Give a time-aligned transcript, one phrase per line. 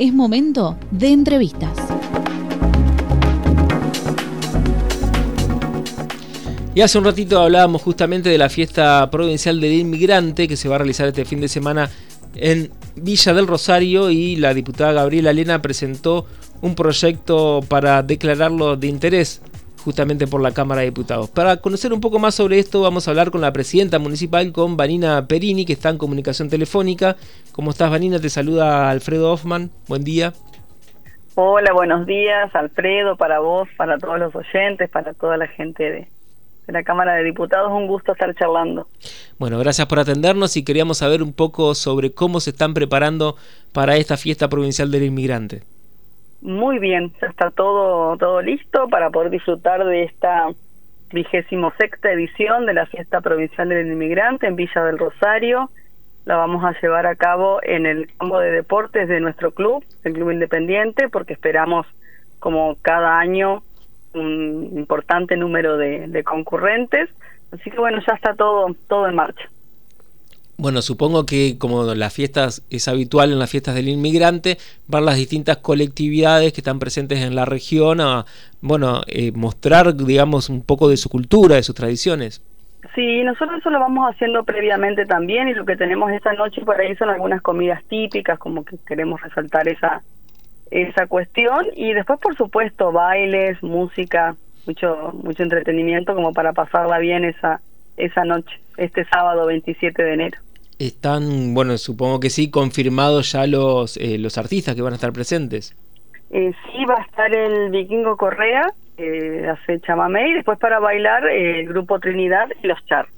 [0.00, 1.76] es momento de entrevistas.
[6.74, 10.76] Y hace un ratito hablábamos justamente de la fiesta provincial del inmigrante que se va
[10.76, 11.90] a realizar este fin de semana
[12.34, 16.26] en Villa del Rosario y la diputada Gabriela Lena presentó
[16.62, 19.42] un proyecto para declararlo de interés
[19.84, 21.30] justamente por la Cámara de Diputados.
[21.30, 24.76] Para conocer un poco más sobre esto vamos a hablar con la presidenta municipal, con
[24.76, 27.16] Vanina Perini, que está en comunicación telefónica.
[27.52, 28.18] ¿Cómo estás Vanina?
[28.20, 29.70] Te saluda Alfredo Hoffman.
[29.88, 30.32] Buen día.
[31.34, 36.08] Hola, buenos días Alfredo, para vos, para todos los oyentes, para toda la gente de,
[36.66, 37.70] de la Cámara de Diputados.
[37.72, 38.88] Un gusto estar charlando.
[39.38, 43.36] Bueno, gracias por atendernos y queríamos saber un poco sobre cómo se están preparando
[43.72, 45.62] para esta fiesta provincial del inmigrante.
[46.42, 50.48] Muy bien, ya está todo, todo listo para poder disfrutar de esta
[51.12, 55.70] vigésimo sexta edición de la fiesta provincial del inmigrante en Villa del Rosario.
[56.24, 60.14] La vamos a llevar a cabo en el campo de deportes de nuestro club, el
[60.14, 61.86] Club Independiente, porque esperamos,
[62.38, 63.62] como cada año,
[64.14, 67.10] un importante número de, concurrentes.
[67.52, 69.50] Así que bueno, ya está todo, todo en marcha.
[70.60, 75.16] Bueno, supongo que como las fiestas es habitual en las fiestas del inmigrante, van las
[75.16, 78.26] distintas colectividades que están presentes en la región a,
[78.60, 82.44] bueno, eh, mostrar, digamos, un poco de su cultura, de sus tradiciones.
[82.94, 86.78] Sí, nosotros eso lo vamos haciendo previamente también y lo que tenemos esta noche por
[86.78, 90.02] ahí son algunas comidas típicas, como que queremos resaltar esa
[90.70, 97.24] esa cuestión y después por supuesto bailes, música, mucho mucho entretenimiento como para pasarla bien
[97.24, 97.62] esa
[97.96, 100.38] esa noche, este sábado 27 de enero.
[100.80, 105.12] Están, bueno, supongo que sí, confirmados ya los eh, los artistas que van a estar
[105.12, 105.76] presentes.
[106.30, 111.26] Eh, sí, va a estar el Vikingo Correa, eh, hace chamamé, y después para bailar
[111.26, 113.08] eh, el grupo Trinidad y los Char.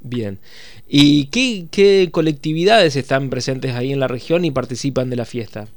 [0.00, 0.38] Bien.
[0.86, 5.68] ¿Y qué, qué colectividades están presentes ahí en la región y participan de la fiesta?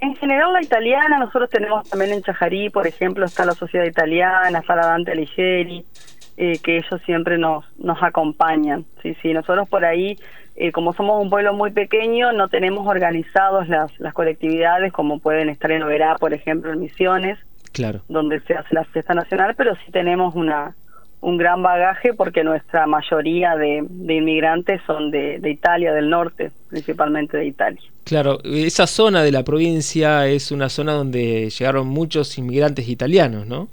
[0.00, 4.58] En general la italiana, nosotros tenemos también en Chajarí, por ejemplo, está la Sociedad Italiana,
[4.58, 5.84] está la Dante Alighieri,
[6.36, 8.84] eh, que ellos siempre nos, nos acompañan.
[9.02, 10.18] Sí, sí, nosotros por ahí,
[10.56, 15.48] eh, como somos un pueblo muy pequeño, no tenemos organizados las, las colectividades como pueden
[15.48, 17.38] estar en Oberá, por ejemplo, en Misiones,
[17.72, 18.02] claro.
[18.08, 20.74] donde se hace la fiesta nacional, pero sí tenemos una
[21.22, 27.46] un gran bagaje porque nuestra mayoría de, inmigrantes son de, Italia, del norte, principalmente de
[27.46, 27.80] Italia.
[28.04, 33.68] Claro, esa zona de la provincia es una zona donde llegaron muchos inmigrantes italianos, ¿no?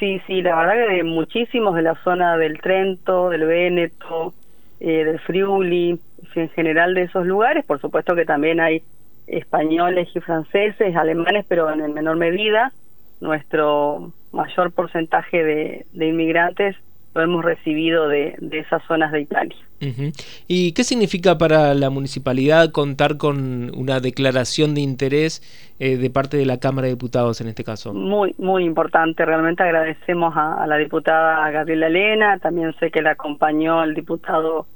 [0.00, 4.32] Sí, sí, la verdad que de muchísimos de la zona del Trento, del Véneto,
[4.80, 6.00] eh, del Friuli,
[6.34, 7.66] en general de esos lugares.
[7.66, 8.82] Por supuesto que también hay
[9.26, 12.72] españoles y franceses, alemanes, pero en menor medida.
[13.20, 16.76] Nuestro mayor porcentaje de, de inmigrantes
[17.14, 19.56] lo hemos recibido de, de esas zonas de Italia.
[20.46, 25.40] ¿Y qué significa para la municipalidad contar con una declaración de interés
[25.78, 27.94] eh, de parte de la Cámara de Diputados en este caso?
[27.94, 29.24] Muy, muy importante.
[29.24, 34.66] Realmente agradecemos a, la diputada Gabriela Lena, también sé que la acompañó el diputado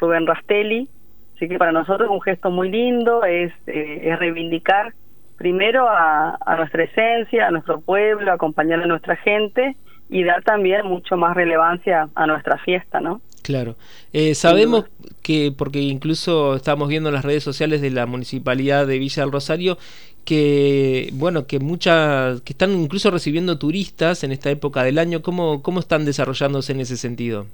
[0.00, 0.88] Rubén Rastelli.
[1.36, 4.92] Así que para nosotros es un gesto muy lindo, es, eh, es reivindicar
[5.36, 9.76] primero a, a nuestra esencia, a nuestro pueblo, acompañar a nuestra gente
[10.08, 13.20] y dar también mucho más relevancia a nuestra fiesta, ¿no?
[13.42, 13.76] Claro.
[14.12, 14.84] Eh, sabemos
[15.22, 19.32] que, porque incluso estamos viendo en las redes sociales de la Municipalidad de Villa del
[19.32, 19.78] Rosario,
[20.24, 25.22] que, bueno, que muchas, que están incluso recibiendo turistas en esta época del año.
[25.22, 27.46] ¿Cómo, cómo están desarrollándose en ese sentido?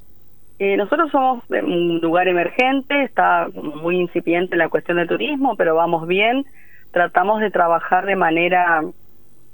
[0.59, 6.07] Eh, nosotros somos un lugar emergente, está muy incipiente la cuestión del turismo, pero vamos
[6.07, 6.47] bien.
[6.93, 8.83] Tratamos de trabajar de manera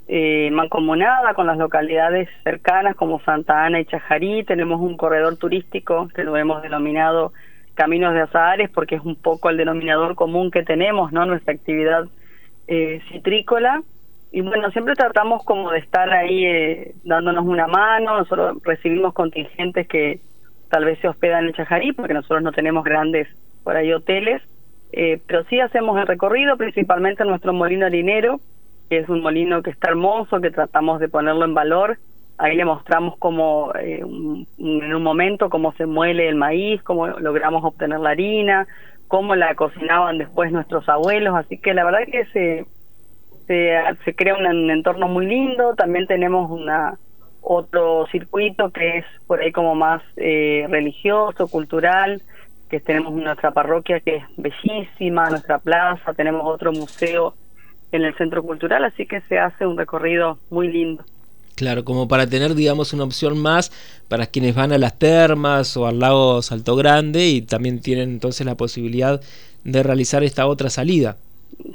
[0.07, 4.43] eh, mancomunada con las localidades cercanas como Santa Ana y Chajarí.
[4.43, 7.33] Tenemos un corredor turístico que lo hemos denominado
[7.73, 11.25] Caminos de Azahares porque es un poco el denominador común que tenemos, ¿no?
[11.25, 12.05] Nuestra actividad
[12.67, 13.81] eh, citrícola.
[14.31, 18.17] Y bueno, siempre tratamos como de estar ahí eh, dándonos una mano.
[18.17, 20.19] Nosotros recibimos contingentes que
[20.69, 23.27] tal vez se hospedan en Chajarí porque nosotros no tenemos grandes
[23.63, 24.41] por ahí hoteles.
[24.93, 28.41] Eh, pero sí hacemos el recorrido, principalmente en nuestro molino harinero,
[28.91, 31.97] que es un molino que está hermoso, que tratamos de ponerlo en valor.
[32.37, 37.63] Ahí le mostramos cómo, eh, en un momento, cómo se muele el maíz, cómo logramos
[37.63, 38.67] obtener la harina,
[39.07, 41.35] cómo la cocinaban después nuestros abuelos.
[41.37, 42.65] Así que la verdad que se,
[43.47, 45.73] se, crea un, entorno muy lindo.
[45.75, 46.95] También tenemos una
[47.39, 52.21] otro circuito que es por ahí como más eh, religioso, cultural,
[52.69, 57.35] que tenemos nuestra parroquia que es bellísima, nuestra plaza, tenemos otro museo
[57.91, 61.03] en el centro cultural, así que se hace un recorrido muy lindo.
[61.55, 63.71] Claro, como para tener, digamos, una opción más
[64.07, 68.45] para quienes van a las termas o al lago Salto Grande y también tienen entonces
[68.47, 69.21] la posibilidad
[69.63, 71.17] de realizar esta otra salida.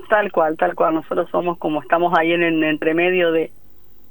[0.09, 0.95] Tal cual, tal cual.
[0.95, 3.53] Nosotros somos como estamos ahí en el entremedio de,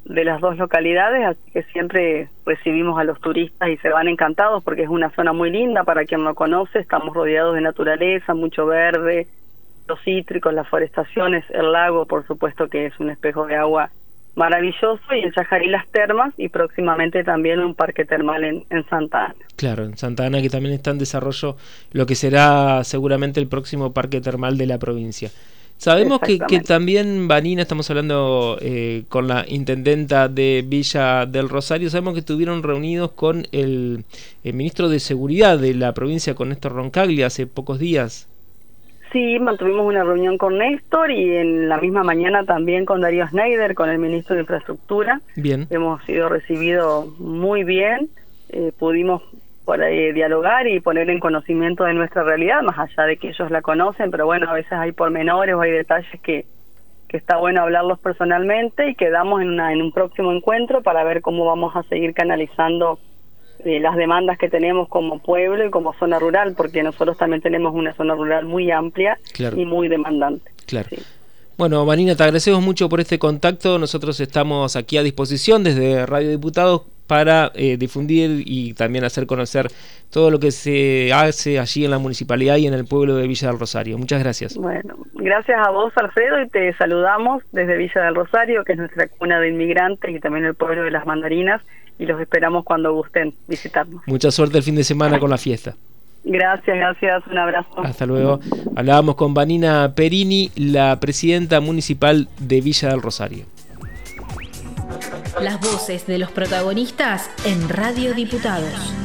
[0.06, 4.64] de las dos localidades, así que siempre recibimos a los turistas y se van encantados
[4.64, 8.66] porque es una zona muy linda para quien no conoce, estamos rodeados de naturaleza, mucho
[8.68, 9.28] verde,
[9.88, 13.92] los cítricos, las forestaciones, el lago, por supuesto que es un espejo de agua
[14.36, 19.26] maravilloso y en Chajarí las termas y próximamente también un parque termal en, en, Santa
[19.28, 19.36] Ana.
[19.56, 21.56] Claro, en Santa Ana que también está en desarrollo
[21.92, 25.30] lo que será seguramente el próximo parque termal de la provincia.
[25.78, 31.90] Sabemos que, que, también Vanina, estamos hablando eh, con la intendenta de Villa del Rosario,
[31.90, 34.06] sabemos que estuvieron reunidos con el,
[34.44, 38.30] ministro de Seguridad de la provincia, con Néstor Roncaglia, hace pocos días.
[39.16, 43.74] Sí, mantuvimos una reunión con Néstor y en la misma mañana también con Darío Schneider,
[43.74, 45.22] con el ministro de Infraestructura.
[45.38, 45.68] Bien.
[45.70, 48.10] Hemos sido recibidos muy bien,
[48.50, 49.22] eh, pudimos
[49.64, 53.62] por dialogar y poner en conocimiento de nuestra realidad, más allá de que ellos la
[53.62, 56.44] conocen, pero bueno, a veces hay pormenores o hay detalles que,
[57.08, 61.22] que está bueno hablarlos personalmente y quedamos en, una, en un próximo encuentro para ver
[61.22, 63.00] cómo vamos a seguir canalizando
[63.66, 67.74] eh, las demandas que tenemos como pueblo y como zona rural, porque nosotros también tenemos
[67.74, 70.52] una zona rural muy amplia y muy demandante.
[70.66, 70.90] Claro.
[71.58, 73.80] Bueno, Vanina, te agradecemos mucho por este contacto.
[73.80, 79.68] Nosotros estamos aquí a disposición desde Radio Diputados para eh, difundir y también hacer conocer
[80.12, 83.50] todo lo que se hace allí en la municipalidad y en el pueblo de Villa
[83.50, 83.98] del Rosario.
[83.98, 84.58] Muchas gracias.
[84.58, 89.08] Bueno, gracias a vos, Alfredo, y te saludamos desde Villa del Rosario, que es nuestra
[89.08, 91.62] cuna de inmigrantes y también el pueblo de las mandarinas,
[91.98, 94.02] y los esperamos cuando gusten visitarnos.
[94.08, 95.76] Mucha suerte el fin de semana con la fiesta.
[96.26, 97.80] Gracias, gracias, un abrazo.
[97.82, 98.40] Hasta luego.
[98.76, 103.46] Hablábamos con Vanina Perini, la presidenta municipal de Villa del Rosario.
[105.40, 109.05] Las voces de los protagonistas en Radio Diputados.